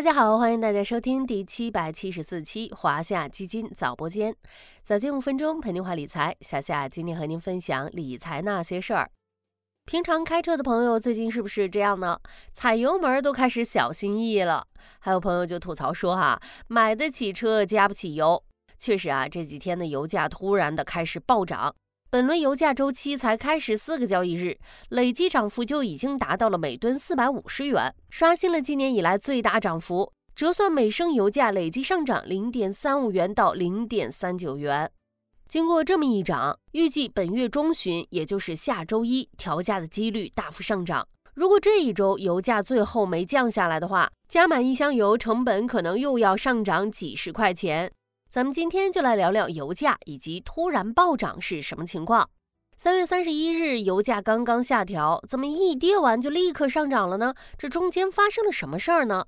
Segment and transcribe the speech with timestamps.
[0.00, 4.34] 大家好，欢迎大家收听第七百七十四期华夏基金早播间，
[4.82, 6.34] 早间五分钟陪您话理财。
[6.40, 9.10] 小夏今天和您分享理财那些事儿。
[9.84, 12.18] 平常开车的朋友最近是不是这样呢？
[12.50, 14.66] 踩油门都开始小心翼翼了。
[15.00, 18.42] 还有朋友就吐槽说哈，买得起车加不起油。
[18.78, 21.74] 确实啊，这几天的油价突然的开始暴涨。
[22.12, 30.12] 本轮油价周期才开始四个交易日，累计涨幅就已经达到了每吨四百五十元，刷新了今年以来最大涨幅。
[30.34, 34.90] 折算每升油价累计上涨零点三五元到零点三九元。
[35.46, 41.06] 经过这么一涨，预计本月中旬，也就是下周一调价的几率大幅上涨。
[41.34, 47.92] 如果这一周油价最后没降下来的话，加满一箱油成本可能又要上涨几十块钱。
[48.30, 52.30] 咱们今天就来聊聊油价以及突然暴涨是什么情况。
[52.76, 57.34] 三月三十一日，油价刚刚下调，怎么一跌完就立刻上涨了呢？
[57.58, 59.26] 这中间发生了什么事儿呢？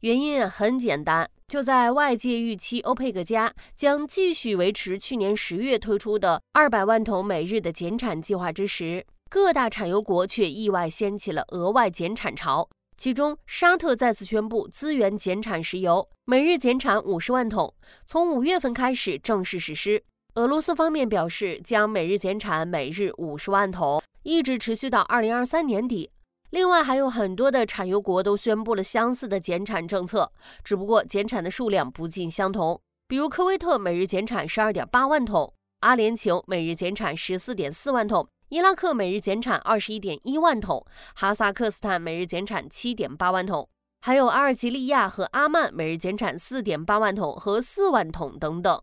[0.00, 12.68] 原因很简单，就在外界预期欧佩克加将继续维持去年十月推出的二百万桶每日的减产计划之时，各大产油国却意外掀起了额外减产潮。
[13.00, 20.04] 其中，沙特再次宣布资源减产石油，每日减产五十万桶，从五月份开始正式实施。
[20.34, 26.10] 俄罗斯方面表示，将每日减产每日五十万桶，一直持续到二零二三年底。
[26.50, 30.30] 另外，还有很多的产油国都宣布了相似的减产政策，
[30.62, 32.78] 只不过减产的数量不尽相同。
[33.08, 38.28] 比如，科威特每日减产十二点八万桶，阿联酋每日减产十四点四万桶。
[38.50, 40.84] 伊拉克每日减产二十一点一万桶，
[41.14, 43.68] 哈萨克斯坦每日减产七点八万桶，
[44.00, 48.82] 还有阿尔及利亚和阿曼每日减产四点八万桶和四万桶等等。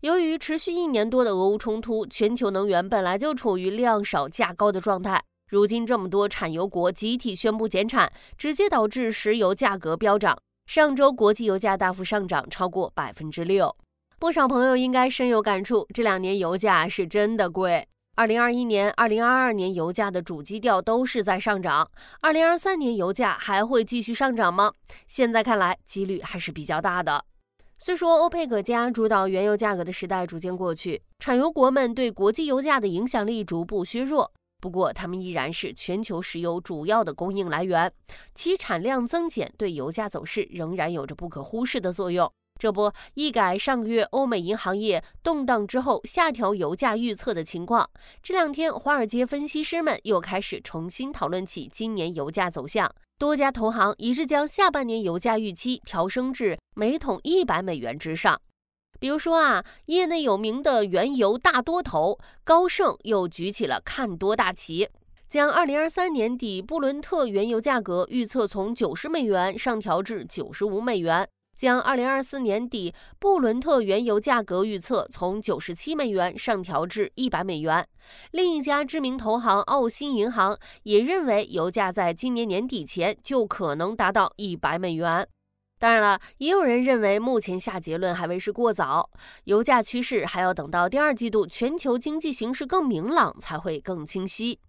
[0.00, 10.36] 由于持续一年多的俄乌冲突，全球能源本来就处于量少价高的状态，如今这么多产油国集体宣布减产，直接导致石油价格飙涨。
[10.66, 13.74] 上周国际油价大幅上涨超过百分之六，
[14.18, 17.88] 不少朋友应该深有感触，这两年油价是真的贵。
[18.18, 21.88] 二零二一年、二零二二年油价的主基调都是在上涨，
[22.20, 24.72] 二零二三年油价还会继续上涨吗？
[25.06, 27.24] 现在看来，几率还是比较大的。
[27.78, 37.92] 虽说欧佩克加主导原油价格的时代逐渐过去，产油国们对国际油价的影响力逐步削弱，不过他们依然是全球石油主要的供应来源，
[38.34, 42.28] 其产量增减对油价走势仍然有着不可忽视的作用。
[42.58, 47.88] 这不，一改上个月欧美银行业动荡之后下调油价预测的情况，
[48.22, 52.90] 这两天华尔街分析师们又开始重新讨论起今年油价走向。
[53.16, 58.40] 多家投行一致将下半年油价预期调升至每桶一百美元之上。
[59.00, 64.88] 比如说啊，业内有名的原油大多头高盛又举起了看多大旗，
[65.28, 71.28] 将二零二三年底布伦特原油价格预测从九十美元上调至九十五美元。
[71.58, 77.84] 将二零二四年底布伦特原油价格预测从九十七美元上调至一百美元。
[78.30, 85.26] 另一家知名投行澳新银行也认为，油价在今年年底前就可能达到一百美元。
[85.80, 89.10] 当然了，也有人认为，目前下结论还为时过早，
[89.44, 94.60] 油价趋势还要等到第二季度全球经济形势更明朗才会更清晰。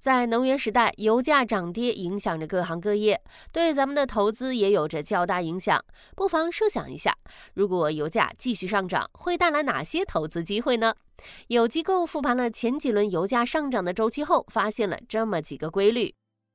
[0.00, 3.20] 在能源时代，油价涨跌影响着各行各业，
[3.52, 5.78] 对咱们的投资也有着较大影响。
[6.16, 7.14] 不妨设想一下，
[7.52, 10.94] 如果油价继续上涨，会带来哪些投资机会呢？
[11.48, 16.14] 有机构复盘了前几轮油价上涨的周期后，发现了这么几个规律。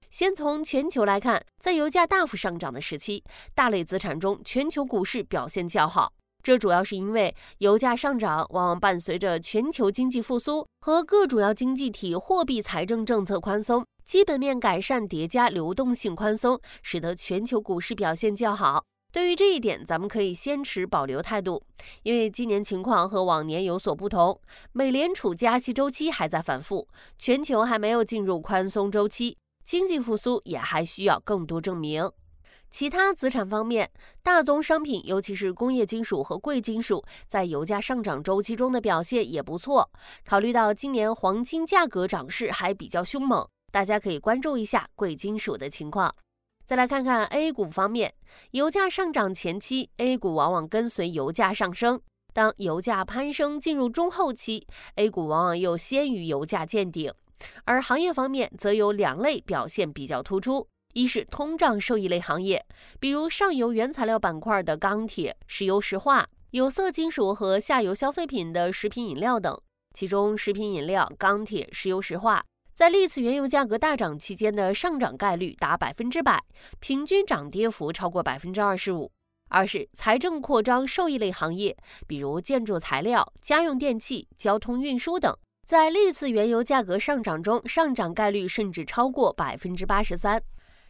[0.10, 3.24] 先从全球来看，在油价大幅上涨的时期，
[3.54, 6.14] 大类资产中全球股市表现较好。
[6.46, 18.86] 这主要是因为油价上涨往往伴随着全球经济复苏和各主要经济体货币财政政策宽松、基本面改善叠加流动性宽松，使得全球股市表现较好。
[19.12, 21.64] 对于这一点，咱们可以先持保留态度，
[22.04, 24.40] 因为今年情况和往年有所不同。
[24.72, 32.08] 美联储加息周期还在反复，全球还没有进入宽松周期，经济复苏也还需要更多证明。
[32.76, 33.90] 其他资产方面，
[34.22, 39.90] 大宗商品，尤其是工业金属和贵金属，在油价上涨周期中的表现也不错。
[40.26, 46.14] 考虑到今年黄金价格涨势还比较凶猛，大家可以关注一下贵金属的情况。
[46.66, 48.14] 再来看看 A 股方面，
[48.52, 52.00] 油价上涨前期，A 股往往跟随油价上升；
[52.34, 57.14] 当油价攀升进入中后期，A 股往往又先于油价见顶。
[57.64, 60.68] 而行业方面，则有两类表现比较突出。
[60.96, 62.66] 一是通胀受益类行业，
[63.02, 69.60] 比如上游原材料板块的钢铁、石油石化、有色金属和下游消费品的食品饮料等。
[69.94, 72.42] 其中，食品饮料、钢铁、石油石化
[72.74, 76.42] 在历次原油价格大涨期间的上涨概率达百分之百，
[76.80, 79.12] 平均涨跌幅超过百分之二十五。
[79.50, 81.76] 二是财政扩张受益类行业，
[82.08, 85.38] 比如建筑材料、家用电器、交通运输等，
[85.68, 90.42] 在历次原油价格上涨中，上涨概率甚至超过百分之八十三。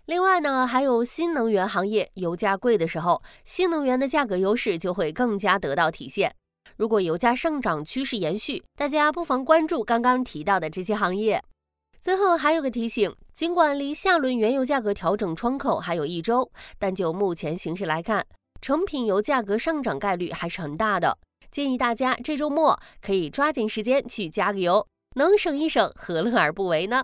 [0.06, 6.31] 另外呢，还有新能源行业，油价贵的时候，新能源的价格优势就会更加得到体现。
[6.78, 11.44] 如果油价上涨趋势延续，大家不妨关注刚刚提到的这些行业。
[12.00, 18.24] 最后还有个提醒，尽管离下轮原油价格调整窗口还有一周，但就目前形势来看，
[18.62, 21.18] 成品油价格上涨概率还是很大的。
[21.50, 24.86] 建议大家这周末可以抓紧时间去加个油，
[25.16, 27.04] 能省一省，何乐而不为呢？